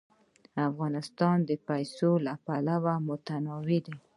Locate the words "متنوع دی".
3.07-3.97